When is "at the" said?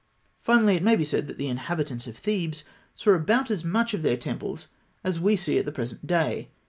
5.59-5.71